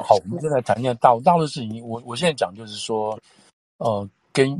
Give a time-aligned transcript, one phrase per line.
[0.00, 1.86] 那好，我们现在谈一下大陆大陆的事情。
[1.86, 3.18] 我我现在讲就是说，
[3.76, 4.58] 呃，跟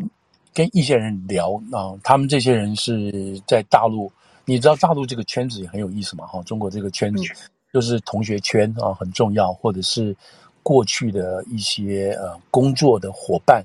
[0.52, 4.12] 跟一些人聊啊、呃，他们这些人是在大陆，
[4.44, 6.26] 你知道大陆这个圈子也很有意思嘛？
[6.26, 7.24] 哈，中国这个圈子
[7.72, 10.14] 就是同学圈啊，很重要，或者是
[10.62, 13.64] 过去的一些呃工作的伙伴，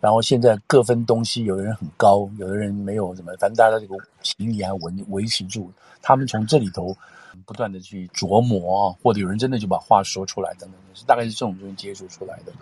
[0.00, 5.72] 然后现在各分东西，有的人很高，有的人没有什么，反正大家这个情谊还维维持住，
[6.02, 6.94] 他们从这里头。
[7.42, 12.52] 不断的去琢磨，或者有人真的就把话说出来，等等，是大概是这种东西接触出来的。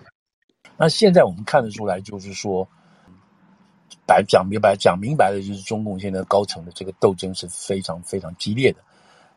[0.76, 2.66] 那现在我们看得出来，就是说，
[4.06, 8.78] 白讲明白，讲明白的就是中共现在高层的这个斗争是非常非常激烈的，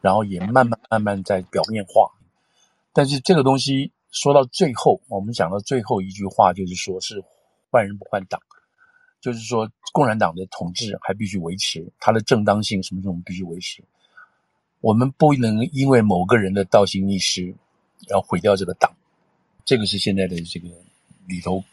[0.02, 2.09] 然后也慢慢慢慢在表面化。
[2.93, 7.24] 但是这个东西说到最后，我们讲到最后一句话，就是说是
[7.70, 8.40] 换人不换党，
[9.20, 13.84] 就是说共产党的统治还必须维持，它的正当性什么什么必须维持。
[14.85, 17.55] 我们不能因为某个人的倒行逆施，
[18.07, 18.95] 要毁掉这个党，
[19.65, 20.67] 这个是现在的这个
[21.25, 21.63] 里头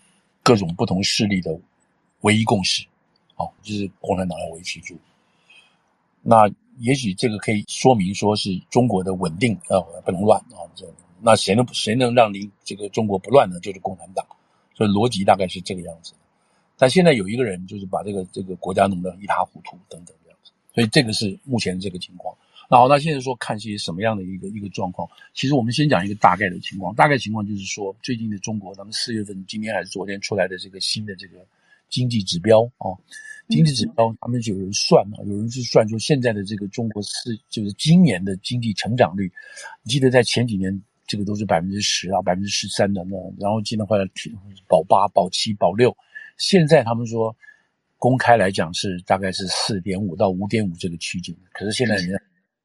[0.42, 1.55] 各种不同势力的
[2.22, 2.86] 唯一共识。
[3.34, 4.96] 好，就是共产党要维持住。
[6.22, 10.64] 那也许这个可以说明说是中国的稳定啊，不能乱啊。
[10.74, 10.90] 这
[11.20, 13.60] 那谁能谁能让你这个中国不乱呢？
[13.60, 14.24] 就是共产党。
[14.74, 16.14] 所以逻辑大概是这个样子。
[16.78, 20.50] 但现在有一个人就是把这个这个国家弄得一塌糊涂等等这样子。
[20.74, 22.34] 所以这个是目前这个情况。
[22.73, 25.06] 好，那现在说看些什么样的一个一个状况？
[25.34, 26.95] 其实我们先讲一个大概的情况。
[26.95, 31.47] 大概情况就是说，最近的中国，咱们四月份今天还是昨天出来的这个新的这个
[31.91, 32.97] 经济指标啊，
[33.51, 39.31] 经济指标，他们就有人算啊，有人是算说现在的这个中国是就是今年的经济成长率，
[39.83, 44.05] 你记得在前几年这个都是百分之十啊，百分之十三的那，然后今年后来
[44.67, 45.95] 保八、保七、保六，
[46.39, 47.36] 现在他们说
[47.98, 52.19] 公开来讲是大概是四点五到五点五这个区间，可是现在人家。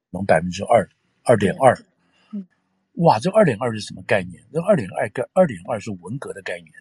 [0.09, 0.90] 能百分之二，
[1.23, 1.78] 二点二，
[2.31, 2.45] 嗯，
[2.94, 4.41] 哇，这二点二是什么概念？
[4.51, 6.72] 这二点二跟二点二是文革的概念，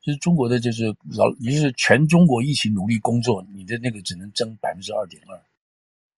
[0.00, 0.84] 就是中国的就是
[1.16, 5.36] 老，也就是全中国一起努力工作，你的那个只能增百分之二点二，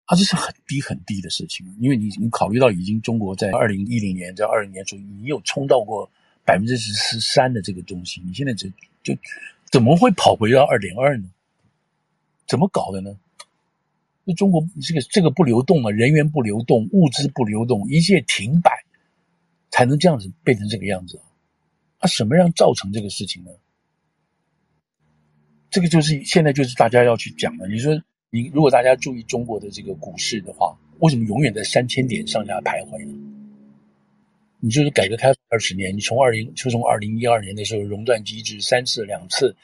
[0.06, 6.08] 啊，这是很低很低的事情，因为你你考虑到已经中国在二零一零年在二零年初，你有冲到过
[6.44, 8.68] 百分之十三的这个东西，你现在就
[9.02, 9.12] 就
[9.72, 11.28] 怎么会跑回到二点二呢？
[12.46, 13.18] 怎么搞的呢？
[14.28, 18.72] 那中国这个这个不流动啊，人员不流动，物资不流动，一切停摆，
[19.70, 21.20] 才能这样子变成这个样子。
[21.98, 23.53] 啊，什么样造成这个事情呢？
[25.70, 27.69] 这个就是现在就是大家要去讲的。
[27.69, 33.15] 你说，你如果大家注意中国的这个股市的话，为什么永远在三千点上下徘徊呢？
[34.59, 39.54] 你就是改革开放二十年，你从二零就从二零一二年的时候熔断机制三次两次，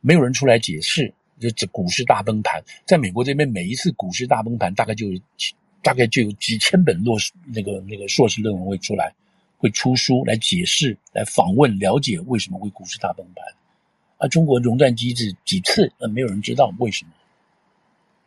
[0.00, 1.12] 没有人出来解释。
[1.38, 5.20] 就这股市大崩盘，在美国这边，每一次股市大崩盘，大概就有
[5.82, 7.16] 大概就有几千本硕
[7.46, 9.14] 那个那个硕士论文会出来，
[9.56, 13.44] 会出书来解释、来访问、了解为什么会股市大崩盘。
[14.18, 17.12] 啊，中国熔断机制几次，那没有人知道为什么。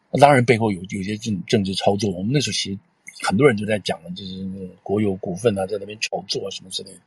[0.10, 2.10] 那当然背后有有些政政治操作。
[2.12, 2.80] 我们那时候其实
[3.22, 7.00] 很多人就在讲了，就是那个国有股份啊，在那边炒作啊什么之类的。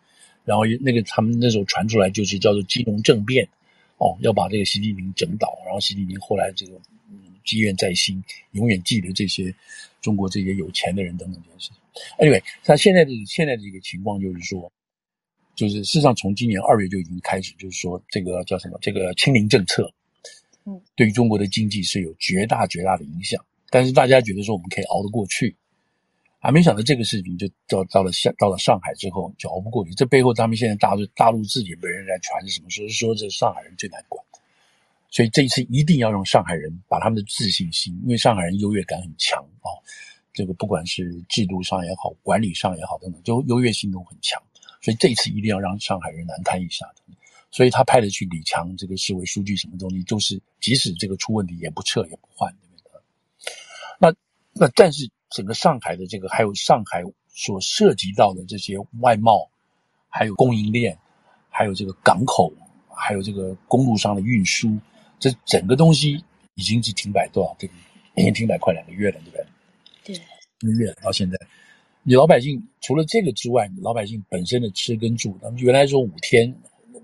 [0.44, 3.48] 然后那个他们那时候传出来就是叫做金融政变。
[4.04, 6.74] 哦，要把这个习近平整倒，然后习近平后来这个
[7.08, 8.22] 嗯积怨在心，
[8.52, 9.52] 永远记得这些
[10.02, 11.76] 中国这些有钱的人等等这件事情。
[12.18, 14.70] Anyway，他现在的现在的一个情况就是说，
[15.54, 18.78] 就是事实上从今年二月就已经开始，就是说这个叫什么？
[18.82, 19.90] 这个清零政策，
[20.66, 23.42] 嗯，对于中国的经济是有绝大绝大的影响。
[23.70, 25.56] 但是大家觉得说我们可以熬得过去。
[26.44, 29.94] 还没想到这个事情就到到了上到了上海之后就熬不过去。
[29.94, 32.68] 这背后他们现在大陆大陆自己没人来传是什么？
[32.68, 34.22] 说是说这上海人最难管，
[35.08, 39.72] 所以这一次一定要让上海人把他们的自信心，因为上海人优越感很强啊，
[40.34, 44.38] 这个不管是制度上也好，管理上也好等等，就优越性都很强。
[44.82, 46.84] 所以这一次一定要让上海人难堪一下。
[47.50, 53.00] 所以他派的去李强这个市委书记什么东西，都是即使这个出问题也不撤也不换，对不对？
[53.98, 54.14] 那
[54.52, 55.08] 那但是。
[55.34, 59.50] 整个上海的这个，还有上海所涉及到的这些外贸，
[60.08, 60.96] 还有供应链，
[61.50, 62.52] 还有这个港口，
[62.88, 64.78] 还有这个公路上的运输，
[65.18, 67.56] 这整个东西已经是停摆多少？
[67.58, 67.74] 这个
[68.14, 70.14] 已经停摆快两个月了，对不对？
[70.14, 70.22] 对，
[70.60, 71.36] 一个月到现在，
[72.04, 76.54] 你老百姓除了这个之外，你老百姓本身的吃跟住，他们原来说五天，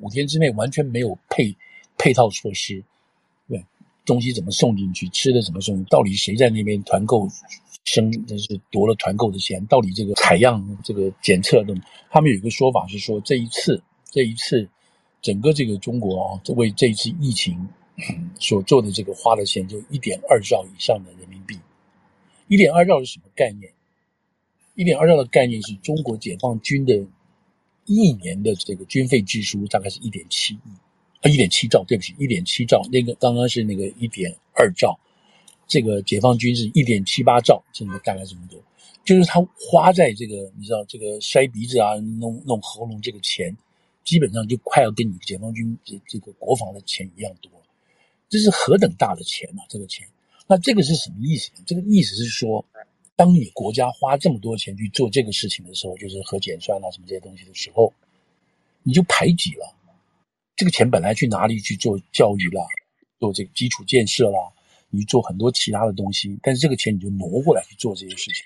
[0.00, 1.52] 五天之内完全没有配
[1.98, 2.84] 配套措施，对，
[4.04, 7.28] 东西怎么送进去，吃的怎么送，到底谁在那边团购？
[7.84, 11.74] 生就是夺了团购的钱，到底这个采样、这个检测的，
[12.10, 14.68] 他们有一个说法是说，这一次，这一次，
[15.22, 17.68] 整个这个中国啊，为这一次疫情
[18.38, 21.58] 所做的这个花的钱就一点二兆以上的人民币。
[22.48, 23.72] 一点二兆是什么概念？
[24.74, 27.02] 一点二兆的概念是中国解放军的
[27.86, 30.58] 一年的这个军费支出大概是一点七亿，
[31.20, 34.98] 啊，一点七兆，对不起，一点七兆，那个刚刚是那个一点二兆，
[35.66, 38.60] 这个解放军是一点七八兆，这个大概这么多，
[39.04, 43.56] 就是他花在这个你知道这个塞鼻子啊、弄弄喉咙这个钱，
[44.04, 47.50] 基本上就快要跟你解放军这这个国防的钱一样多，
[48.28, 49.64] 这是何等大的钱啊！
[49.68, 50.06] 这个钱，
[50.46, 51.50] 那这个是什么意思？
[51.66, 52.64] 这个意思是说。
[53.16, 57.92] 当你国家花这么多钱去做这个事情的时候，就是核减酸啊什么这些东西的时候，
[58.82, 59.76] 你就排挤了。
[60.60, 62.62] 这个钱本来去哪里去做教育啦，
[63.18, 64.38] 做这个基础建设啦，
[64.90, 68.44] 你做很多其他的东西，但是这个钱你就挪过来去做这些事情，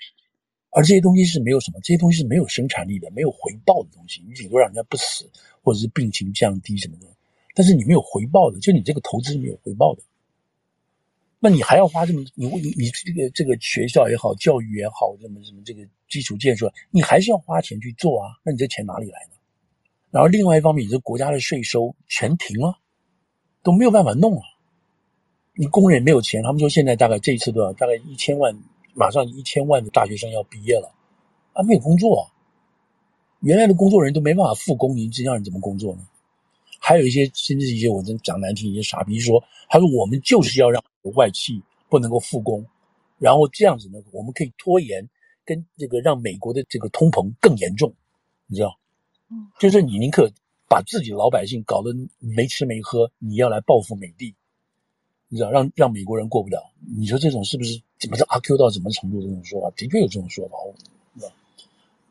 [0.69, 5.29] 而这些东西是没有什么，这些东西是没有生产力的，没有回报的东西，你顶多让人家不死，
[5.61, 7.07] 或者是病情降低什么的，
[7.53, 10.01] 但是你没有回报的，就你这个投资是没有回报的。
[11.41, 18.39] 那你还要花这么你你你这个这个学校也好，教育也好，什么什么这个基础建设，你还是要花钱去做啊？
[18.41, 19.34] 那你这钱哪里来呢？
[20.15, 22.79] 然后另外一方面，你这国家的税收全停了，
[23.61, 24.41] 都没有办法弄了。
[25.55, 27.73] 你工人也没有钱，他们说现在大概这一次多少？
[27.73, 28.57] 大概一千万，
[28.93, 30.89] 马上一千万的大学生要毕业了，
[31.51, 32.31] 啊，没有工作。
[33.41, 36.07] 原来的工作人都没办法复工，你这让人怎么工作呢？
[36.79, 40.81] 还有一些甚至一些我真讲难听一些傻逼说，他说我们就是要让。
[41.13, 42.65] 外企不能够复工，
[43.19, 45.07] 然后这样子呢，我们可以拖延
[45.45, 47.93] 跟这个让美国的这个通膨更严重，
[48.47, 48.75] 你知道？
[49.29, 50.31] 嗯，就是你宁可
[50.67, 54.35] 把自己老百姓搞得没吃没喝，你要来报复美帝，
[55.29, 55.51] 你知道？
[55.51, 59.21] 让让美国人过不了，你说这种是不是怎么是阿 Q 到什么程度？
[59.21, 60.57] 这种说法的确有这种说法，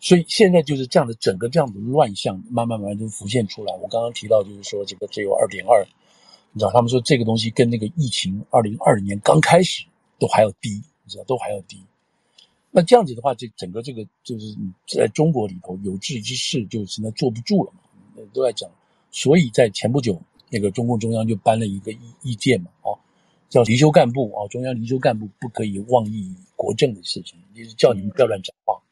[0.00, 3.72] 所以现在就是这样的整个这样的乱象，慢慢慢慢就浮现出来。
[3.76, 5.86] 我刚刚提到就是说这个只有二点二。
[6.52, 9.84] 你知道，他们说这个东西跟那个疫情二零二零年刚开始
[10.20, 11.84] 都还要低，你知道都还要低。
[12.76, 14.52] 那这样子的话，这整个这个就是
[14.88, 18.68] 在中国里头有志之士就现在坐不住了嘛，都在讲。
[19.12, 22.98] 所以在前不久，那个中共中央就颁了一个意意见嘛，哦，
[23.48, 28.82] 叫离休干部啊，中央离休干部不可以妄议国政的事情，就是叫你们不要乱讲话，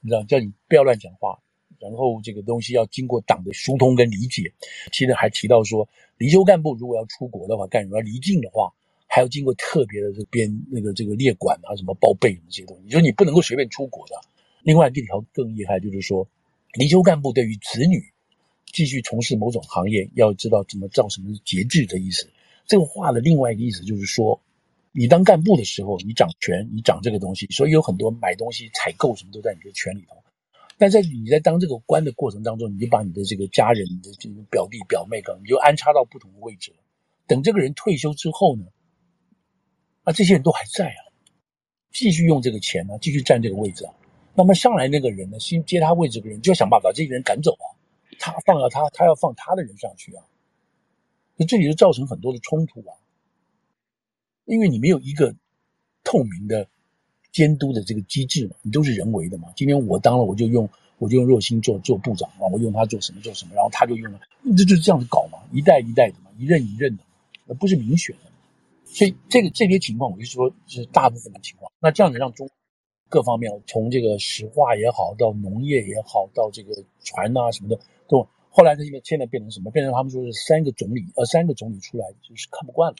[0.00, 1.36] 你知道，叫你不要乱讲话。
[1.80, 4.52] 然后这个东西要经过党的疏通跟理解，
[4.92, 5.88] 其实还提到说，
[6.18, 8.72] 离休干部如果要出国的话，干什么离境的话，
[9.14, 14.14] 还要经过特别的这边那个这个列管啊，什么报备这些东西，就是你不能够随便出国的。
[14.62, 16.26] 另外一条更厉害，就是说，
[16.78, 18.02] 离休干部对于子女
[18.72, 22.26] 继续从事某种行业，要知道怎么造什么节制的意思。
[22.66, 24.40] 这个话的另外一个意思就是说，
[24.92, 30.16] 你当干部的时候，你掌权，你掌这个东西，所以有很多买东西、采购什么都在你的权里头。
[30.78, 36.78] 但在你在当这个官的过程当中，你就把你的这个家人的这个表弟表妹，你就安插到不同的位置了。
[37.26, 38.64] 等这个人退休之后呢，
[40.04, 41.00] 啊，这些人都还在啊，
[41.92, 43.94] 继续用这个钱呢，继续占这个位置啊。
[44.34, 47.66] 那么上来那个人呢，新接他位置的人就要想办法把这些人赶走啊，
[48.18, 50.24] 他放了他，他要放他的人上去啊。
[51.36, 52.94] 那这里就造成很多的冲突啊，
[54.44, 55.34] 因为你没有一个
[56.04, 56.68] 透明的。
[57.32, 59.48] 监督的这个机制嘛，你都是人为的嘛。
[59.56, 60.68] 今天我当了，我就用
[60.98, 64.20] 我就用若星做做部长啊，我用他做什么做什么，然后他就用了，
[64.54, 67.08] 这就是这样子搞嘛，一代一代的嘛，一任一任的嘛，
[67.46, 68.30] 那不是民选的。
[68.92, 71.72] 所以这个这些情况，我就说是大部分的情况。
[71.80, 72.48] 那这样子让中
[73.08, 79.70] 各方面，从这个石化也好，到农业也好，到这个船啊什么的，都后来他现在现在变成什么？
[79.70, 82.96] 变成他们说是三个总理，呃，三个总理出来就是看不惯了。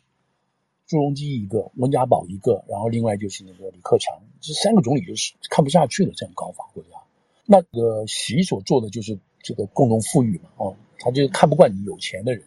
[0.86, 6.90] 朱镕基一个，温家宝一个，然后另外就是那个李克强，这三个总理就是看不下去了，这样搞法国家。
[7.44, 12.42] 那个习所做的就是这个共同富裕嘛，哦，他就看不惯你有钱的人，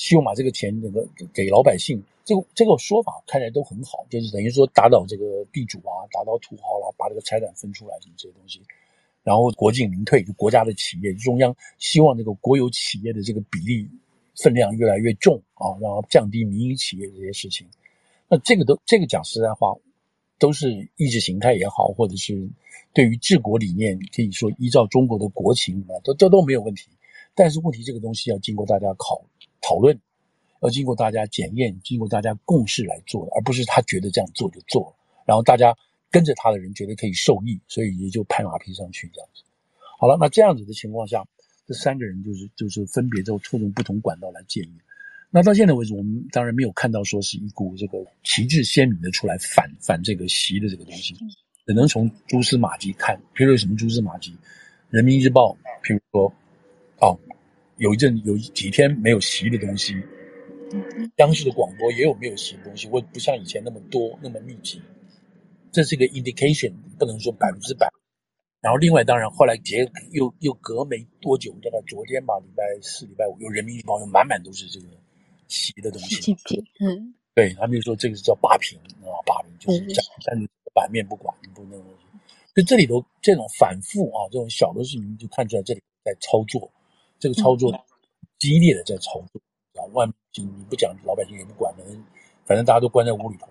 [0.00, 2.02] 希望把这个钱那个给老百姓。
[2.24, 8.62] 这个这个说法看起来都很好，就是等于说打倒这个地主啊，打倒土豪了，把这个财产分出来什么这些东西。
[9.22, 13.86] 然后国进民退，就国家的企业，中央希望这个国有企业的这个比例。
[14.42, 17.66] 分量越来越重啊，然后降低民营企业这些事情，
[18.26, 19.74] 那这个都这个讲实在话，
[20.38, 22.48] 都是意识形态也好，或者是
[22.94, 26.88] 对于治国理念，可以说依照中国的国情啊，都都都没有问题。
[27.34, 29.20] 但是问题这个东西要经过大家考
[29.70, 29.96] 讨论，
[30.62, 34.92] 要经过大家检验，经过大家共识来做的，而不是他觉得这样做就做，
[35.24, 35.72] 然后大家
[36.10, 39.44] 跟着他的人觉得可以受益，所以也就拍马屁上去这样子。
[40.00, 41.24] 好了，那这样子的情况下。
[41.66, 44.72] 这三个人就是就是分别都透过不同管道来建议。
[45.30, 51.14] 那到现在为止，我们当然没有看到说是一股这个旗帜鲜明的出来反反这个习的这个东西，
[51.64, 53.16] 只能从蛛丝马迹看。
[53.36, 54.36] 譬如有什么蛛丝马迹？
[54.88, 56.32] 人民日报，譬如说，
[56.98, 57.16] 哦，
[57.80, 59.94] 有一阵有几天没有习的东西，
[61.16, 64.82] 央视的广播也有没有习的东西，或不像以前那么多那么密集。
[65.72, 67.88] 这是一个 indication，不能说百分之百。
[68.60, 74.86] 然后另外当然后来结又又隔没多久，大概昨天吧，礼拜四、礼拜五，有人民日报又满满都是这个
[75.48, 76.36] 习的东西。
[76.80, 82.18] 嗯，对他们就说这个是叫霸屏啊，霸屏就是讲，但是版面不管，不那个东西。
[82.54, 86.70] 就这里头这种反复啊，这种小的事情就看出来这里在操作，
[87.20, 87.72] 这个操作
[88.38, 89.40] 激烈的在操作
[89.80, 91.84] 啊，万你不讲老百姓也不管的，
[92.46, 93.46] 反正大家都关在屋里头，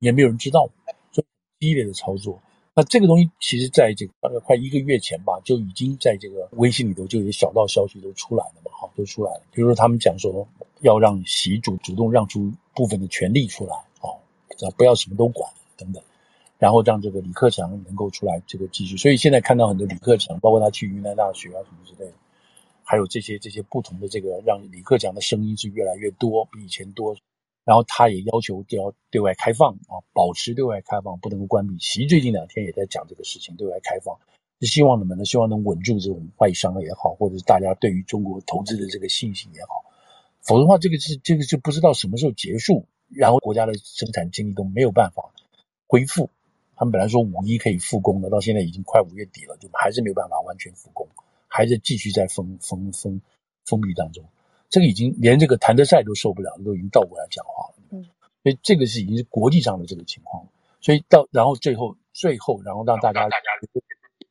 [0.00, 0.68] 也没有人知道，
[1.12, 2.40] 所以激烈的操作。
[2.74, 9.42] 那这个东西其实在这个大概快一个月前吧，就已经在这个微信里头就有小道消息都出来了嘛，哈，都出来了。
[9.52, 10.48] 比如说他们讲说
[10.80, 14.16] 要让习主主动让出部分的权利出来，哦，
[14.74, 16.02] 不要什么都管等等，
[16.58, 18.96] 然后让这个李克强能够出来这个继续。
[18.96, 22.14] 所以现在看到很多李克强，包括他去云南大学啊什么之类的，
[22.92, 27.16] 还有这些这些不同的这个让李克强的声音是越来越多，比以前多。
[27.64, 31.78] 然后他也要求就要对外开放啊，保持对外开放，不能够关闭。
[31.78, 34.14] 习最近两天也在讲这个事情，对外开放
[34.60, 35.24] 是希望什么呢？
[35.24, 39.86] 希望能稳住这种外商也好，或者是大家对于中国投资的这个信心也好。
[40.42, 45.32] 否则的话，这个是这个就不知道什么时候结束，然后国家的生产经济都没有办法
[45.86, 46.28] 恢复。
[46.76, 51.08] 他们本来说五一可以复工的，到现在已经快五月底了，就还是没有办法完全复工，
[51.52, 53.20] 还在继续在封封封
[53.66, 54.24] 封闭当中。
[54.70, 57.74] 这个已经连这个谭德赛都受不了，都已经倒过来讲话了。
[57.90, 58.08] 嗯，
[58.42, 60.48] 所以这个是已经是国际上的这个情况。
[60.80, 63.28] 所以到然后最后最后，然后让大家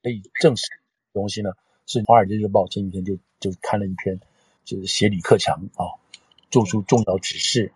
[0.01, 1.51] 可以证实的东西呢，
[1.85, 4.19] 是《华尔街日报》前几天就就刊了一篇，
[4.65, 6.01] 就是写李克强啊
[6.49, 7.71] 做出重要指示，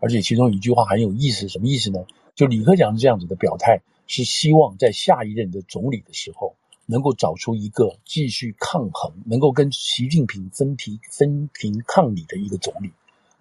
[0.00, 2.06] 而且其中一句话很有意思，什么意思呢？
[2.34, 6.56] 就李克强这样子的表态，是希望在下一任的总理的时候。
[6.90, 12.90] 能够找出一个继续抗衡，能够跟习近平分庭分庭抗礼的一个总理。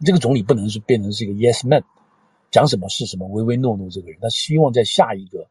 [0.03, 1.81] 这个总理不能是变成是一个 yes man，
[2.51, 4.19] 讲什么是什么，唯唯诺诺这个人。
[4.21, 5.47] 他希望在下一个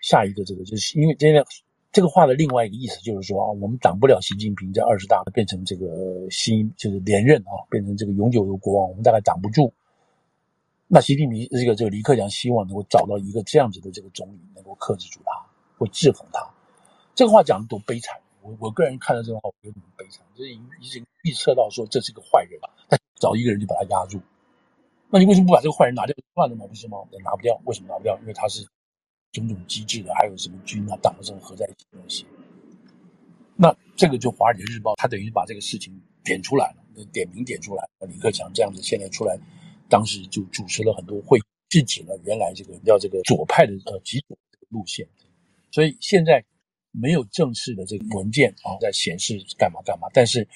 [0.00, 1.44] 下一个这个，就是因为现在
[1.90, 9.72] 这个话的另外一个意思就是说啊，我们挡不了习近平在二十大变成这个新就是连任啊，变成这个永久的国王，我们大概挡不住。
[10.86, 15.32] 那习近平这个这个李克强希望能够找到一个这样子的这个总理，能够克制住他，
[15.76, 16.48] 会制衡他。
[17.20, 18.18] 这个话讲的多悲惨！
[18.40, 20.24] 我我个人看到这个话，我觉得很悲惨。
[20.34, 24.18] 这已经已经预测到说这是个坏人了，他找一个人就把他压住。
[25.10, 26.66] 那你为什么不把这个坏人拿掉就算了吗？
[26.66, 26.96] 不是吗？
[27.22, 28.18] 拿不掉，为什么拿不掉？
[28.20, 28.66] 因为他是
[29.32, 32.26] 种种机制的，还有什么军啊、党这种合在一起的东西。
[33.54, 35.92] 那这个就《华尔街日报》他等于把这个事情
[36.24, 37.86] 点出来了，点名点出来。
[38.08, 39.38] 李克强这样子现在出来，
[39.90, 44.38] 当时就主持了很多会，制止了原来这个叫这个左派的呃极左
[44.70, 45.06] 路线。
[45.70, 46.42] 所以现在。
[46.92, 50.46] 没有正式的这个文件啊，在显示干嘛干嘛，但是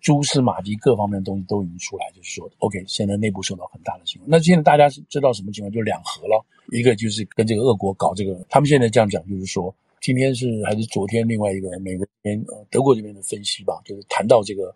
[0.00, 4.28] 蛛丝马迹各方面的东西都已经出来，就是说，OK，现在内部受到很大的情况。
[4.28, 5.70] 那现在大家知道什么情况？
[5.70, 14.74] 就两核了，一个就是跟这个俄国搞这个，他们现在这样讲，就是说，今天是还是昨天，另外一个美国这边呃德国这边的分析吧，就是谈到这个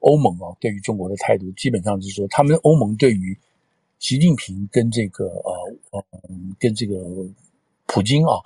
[0.00, 3.34] 欧盟啊，对于中国的态度，基本上是说，他们欧盟对于
[3.98, 6.04] 习近平跟这个呃呃
[6.58, 7.02] 跟这个
[7.86, 8.36] 普京啊。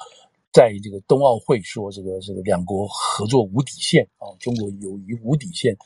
[0.52, 5.76] 在这个冬奥会说这个这个两国合作无底线啊，中国友谊无底线，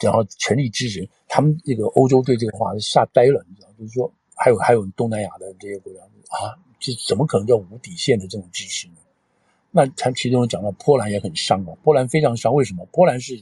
[0.00, 1.58] 然后全力支持他们。
[1.64, 8.94] 这个欧洲对这个话是吓呆了，你知道，就是说还有还有东南亚的这些国家啊，这怎么可能叫无底线的这种支持呢？
[9.72, 12.54] 那他其中讲到波兰也很伤啊，波兰非常伤。
[12.54, 12.86] 为什么？
[12.92, 13.34] 波兰是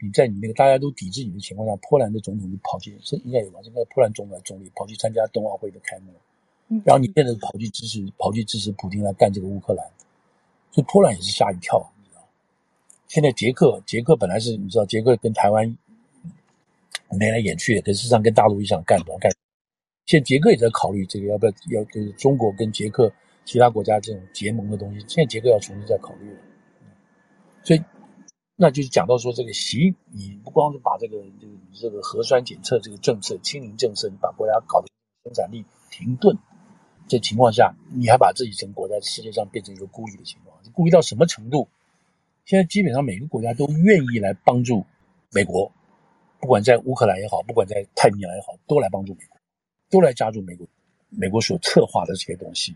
[0.00, 3.58] 你在你那个大家都抵制你的情况下，波兰的总统就跑去是应该有吧？
[3.64, 6.12] 应该波兰总统总理跑去参加冬奥会的开幕，
[6.84, 9.84] 然后你现在跑去支持跑去支持普京来干这个乌克兰。
[10.72, 12.22] 所以波兰也是吓一跳，你知道？
[13.08, 15.76] 现在捷克，捷克本来是你知道，捷克跟台湾
[17.18, 19.32] 眉来眼去的，可事实上跟大陆一样干不干。
[20.06, 23.12] 现在捷克也在考虑这个要不要要就是中国跟捷克
[23.44, 26.40] 其他国家这种结盟的东西，现在捷克要重新再考虑了。
[27.62, 27.82] 所以，
[28.56, 34.86] 那就是讲到说这个习，你不光是把这个这个这个核酸检测这个政策、清零政策，你把国家搞得
[35.24, 36.38] 生产力停顿。
[37.08, 41.68] 这情况下，你还把自己整个国家世界上变成一个孤立的情况，孤立到什么程度？
[42.44, 44.84] 现在基本上每个国家都愿意来帮助
[45.32, 45.70] 美国，
[46.40, 49.38] 不管在乌克兰也好，不管在太平洋也好，都来帮助美国，
[49.90, 50.66] 都来加入美国。
[51.12, 52.74] 美国所策划的这些东西，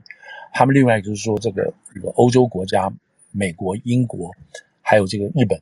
[0.52, 2.92] 他们另外就是说，这个这个欧洲国家，
[3.30, 4.32] 美国、英国，
[4.80, 5.60] 还有这个日本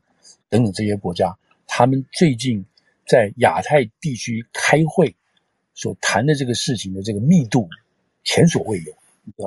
[0.49, 1.37] 等等这些国家，
[1.67, 2.65] 他们最近
[3.07, 5.15] 在亚太地区开会
[5.75, 7.69] 所谈的这个事情的这个密度。
[8.25, 8.95] 前所未有，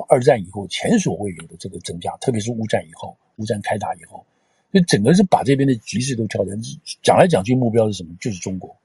[0.08, 4.24] 二战以后前所未有的这个增加，特别是乌战以后，乌战开打以后，
[4.72, 6.60] 就整个是把这边的局势都调整。
[7.02, 8.14] 讲来讲去，目标是什么？
[8.20, 8.76] 就是中国，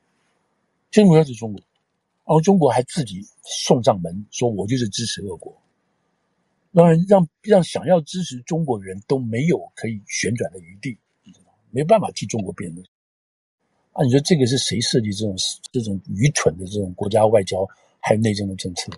[0.90, 1.62] 这目标是中国，
[2.26, 5.56] 然后中国还自己送上门，说我就是支持俄国。
[6.74, 11.54] 当然让让想要支持中国的人都没有可以旋转的余地，你知道？
[11.70, 12.86] 没办法替中国辩论。
[13.94, 15.36] 啊，你说这个是谁设计这种
[15.72, 17.68] 这种愚蠢的这种国家外交
[18.00, 18.92] 还有内政的政策？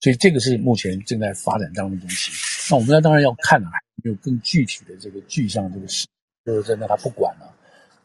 [0.00, 2.30] 所以这个是目前正在发展当中的东西。
[2.70, 3.70] 那我们呢，当然要看啊，
[4.04, 6.06] 有更具体的这个具象这个事，
[6.44, 7.54] 就是真的他不管了。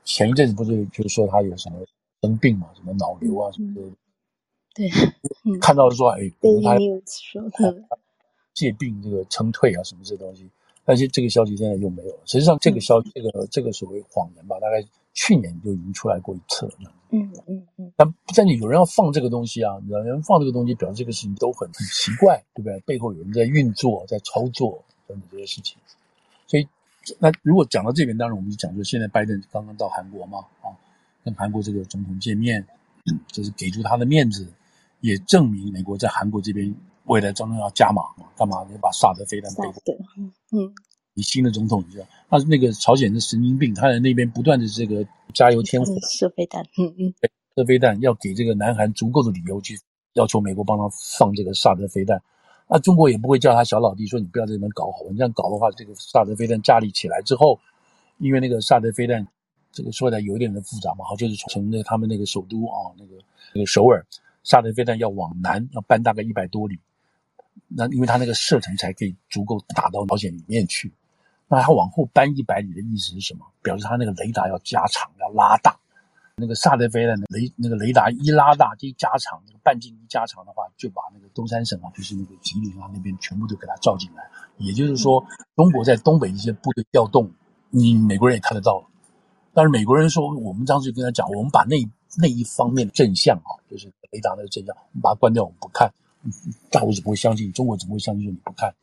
[0.04, 1.86] 前一阵子不是就是说他有什么
[2.22, 3.82] 生病嘛，什么脑瘤啊什么的。
[4.74, 4.90] 对，
[5.60, 7.88] 看到说哎，对，他有说的
[8.54, 10.50] 借病这个撑退啊什么这东西，
[10.84, 12.20] 但是这个消息现在又没有了。
[12.26, 14.86] 实际上这个消息，这个这个所谓谎言吧，大概。
[15.16, 22.78] 去年就已经出来过一次了，嗯嗯嗯，但不在你有人要放这个东西啊，有人放这个东西，表示这个事情都很很奇怪，对不对？
[22.82, 25.78] 背后有人在运作，在操作等等这些事情。
[26.46, 26.68] 所以，
[27.18, 30.68] 那如果讲到这边，当然我们就讲，说现在拜登刚刚到韩国嘛，啊，
[31.24, 32.68] 跟韩国这个总统见面，
[33.28, 34.46] 就是给足他的面子，
[35.00, 40.06] 也证明美国在韩国这边未来真正要加码嘛，干嘛要把萨德飞弹背过来？
[40.18, 40.76] 嗯嗯。
[41.16, 47.14] 你新的总统，你知道，他那个朝鲜的神经病，他在那边不断的这个加油添火，射飞弹，嗯嗯，
[47.56, 49.80] 射飞弹要给这个南韩足够的理由去
[50.14, 50.84] 要求美国帮他
[51.18, 52.22] 放这个萨德飞弹，
[52.70, 57.58] 那中国也不会叫他小老弟说你不要在这边搞好，你这样搞的话，这个萨德飞弹架立起来之后，
[58.18, 59.26] 因为那个萨德飞弹
[59.72, 63.16] 这个说起来有一点的复杂嘛，好，就是从那他们那个首都啊，那个
[63.54, 64.06] 那个首尔，
[64.44, 66.78] 萨德飞弹要往南要搬大概一百多里，
[67.70, 70.92] 那因为他那个射程才可以足够打到朝鲜里面去。
[71.48, 73.46] 那他往后搬一百里的意思是什么？
[73.62, 75.78] 表示他那个雷达要加长，要拉大。
[76.38, 84.24] 那个萨德飞的雷那个雷达一拉大，一加长，那个半径一加长的话，就把那个东三省啊，就是那个吉林啊那边全部都给它照进来。
[84.58, 85.26] 也就是说，
[85.56, 87.32] 中国在东北一些部队调动，
[87.70, 88.86] 你美国人也看得到。
[89.54, 91.78] 但是美国人说，我们当时就跟他讲，我们把那
[92.18, 95.90] 那一方面的正向啊，就是雷达那个正向，我们把它关掉，我们不看。
[96.70, 97.50] 大陆怎么会相信？
[97.54, 98.26] 中国怎么会相信？
[98.26, 98.74] 说你不看？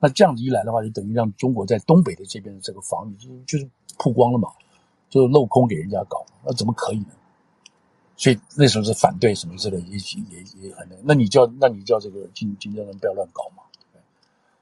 [0.00, 4.50] 那这样子一来的话，就等于让中国在东北的这边的这个防御就是就是曝光了嘛，
[5.08, 7.08] 就镂空给人家搞，那怎么可以呢？
[8.16, 9.96] 所以那时候是反对什么之类的，也
[10.30, 13.62] 也也很那，那你叫那你叫这个金金正恩不要乱搞嘛。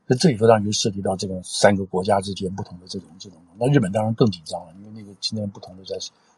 [0.06, 5.96] 那这里头当然就涉及到这个三个国家之间不同的这种这种，那日本当然更紧张了，因为那个金正恩不同的在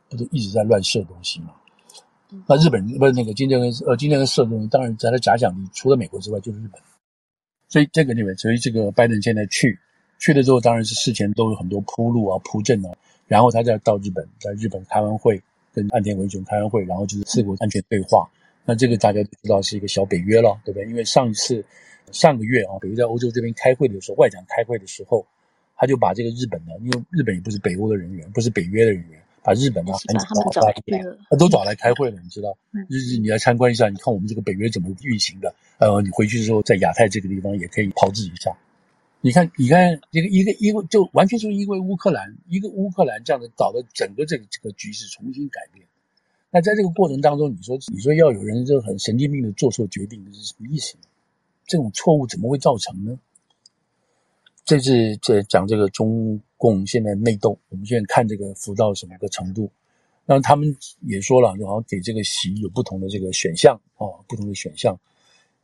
[0.09, 1.53] 不是一直在乱射东西嘛。
[2.47, 6.81] 那日本不是那个金正恩呃金正恩射东西，当然在他假想敌除了美国之外就是日本。
[7.75, 9.77] 所以这个里面，所以这个拜登现在去
[10.21, 12.89] 去了之后，当然是事前都有很多铺路啊、铺阵啊，
[13.27, 18.31] 然后他再到日本，在日本开完会，跟岸田文雄开完会，然后就是四国安全对话。
[18.65, 20.89] 那这个大家都知道是一个小北约了，对不对？
[20.89, 21.65] 因为上一次
[22.13, 25.27] 上个月啊，北约在欧洲这边开会的时候，外长开会的时候，
[25.75, 29.21] 他就把这个日本呢，因为日本也不是北欧的人员，不是北约的人员。
[29.45, 30.75] 把日本啊，韩国找来，
[31.29, 32.57] 他都找来开会了，你知道？
[32.89, 35.55] 日日你来参观一下，你看我们这个北约怎么运行的。
[35.79, 38.57] 呃，你回去的时候在亚太这个地方也可以炮制一下。
[39.21, 45.87] 你看，你看一个一个一个，就完全就是因为乌克兰，一个乌克兰这样的搞得整个这个这个局势重新改变。
[46.51, 50.95] 那在这个过程当中，你说你说要有人就很神经病的做错决定，这是什么意思？
[51.67, 53.19] 这种错误怎么会造成呢？
[54.65, 59.71] 这是在讲这个中共现在内斗，我们现在看这个浮到什么个程度？
[60.27, 64.99] 那他们也说了，就好像给这个习有不同的这个选项啊、哦，不同的选项。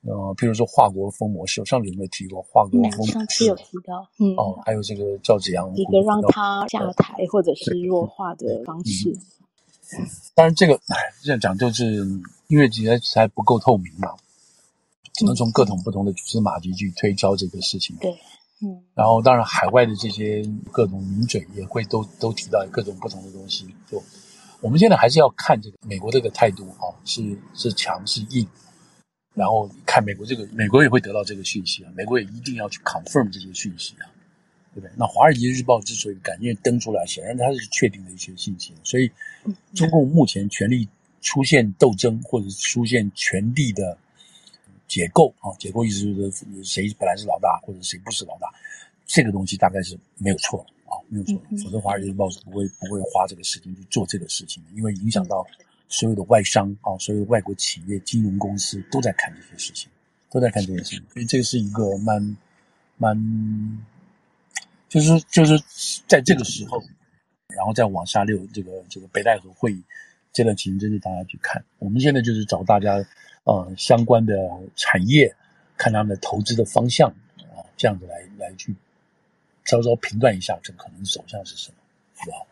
[0.02, 3.06] 呃，譬如说华国锋模式，上次有没有提过华国锋？
[3.06, 9.16] 上次有提到，嗯，哦，还有这个赵紫阳一个让他下台或者是弱化的方式。
[10.34, 12.06] 当然，这个哎，这样讲就是
[12.48, 14.14] 因为现在还不够透明嘛，
[15.14, 17.96] 只能从各种不同的蛛丝马迹去推敲这个事情。
[17.96, 18.10] 对。
[18.10, 18.16] 嗯，
[18.94, 23.74] 然后当然，海外的这些各种名嘴也会都都提到各种不同的东西。
[23.90, 24.02] 就
[24.60, 27.22] 我们现在还是要看这个美国这个态度啊，是
[27.54, 28.46] 是强是硬，
[29.34, 34.04] 然后看美国这个，美国也会得到这个讯息啊，美国也一定要去 confirm 这些讯息啊，
[34.74, 34.90] 对不对？
[34.96, 38.74] 那《华尔街日报》之所以敢愿登出来，显然它是确定的一些信息。
[38.84, 39.10] 所以，
[39.74, 40.86] 中共目前权力
[41.22, 43.96] 出现斗争或者出现权力的。
[44.90, 48.52] 解构啊，解构意思就是谁本来是老大，或者谁不是老大，
[49.06, 51.40] 这个东西大概是没有错啊，没有错。
[51.62, 55.46] 否则《华尔街日报》是不会不会花这个时间去做这个事情的，因为影响到
[55.88, 59.88] 所有的外商啊，所有的外国企业、金融公司都在看这些事情，
[60.28, 61.04] 都在看这件事情。
[61.12, 62.36] 所以这个是一个蛮
[62.96, 63.86] 蛮，
[64.88, 65.56] 就是就是
[66.08, 66.82] 在这个时候，
[67.54, 69.80] 然后再往下溜这个这个北戴河会议
[70.32, 71.64] 这段情真是大家去看。
[71.78, 73.00] 我们现在就是找大家。
[73.44, 74.34] 呃，相关的
[74.76, 75.34] 产业，
[75.76, 78.74] 看他们的投资的方向啊，这样子来来去
[79.64, 81.76] 稍稍评断一下，这可能走向是什么，
[82.16, 82.46] 好不好？